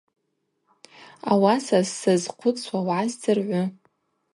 Ауаса 1.31 1.79
сзазхъвыцуа 1.89 2.79
угӏаздзыргӏвы. 2.81 3.61